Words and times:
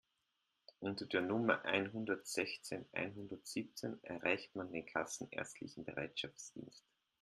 Unter 0.79 1.05
der 1.05 1.21
Nummer 1.21 1.63
einhundertsechzehn 1.63 2.85
einhundertsiebzehn 2.91 4.03
erreicht 4.03 4.55
man 4.55 4.71
den 4.71 4.87
kassenärztlichen 4.87 5.85
Bereitschaftsdienst. 5.85 6.83